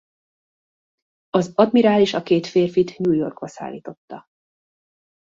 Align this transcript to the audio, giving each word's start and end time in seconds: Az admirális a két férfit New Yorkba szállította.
Az 1.29 1.51
admirális 1.55 2.13
a 2.13 2.23
két 2.23 2.47
férfit 2.47 2.97
New 2.97 3.13
Yorkba 3.13 3.47
szállította. 3.47 4.25